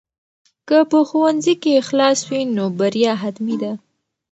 [0.67, 3.73] که په ښوونځي کې اخلاص وي نو بریا حتمي ده.